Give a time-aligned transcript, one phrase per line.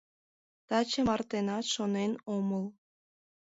[0.67, 2.65] Таче мартенат шонен омыл.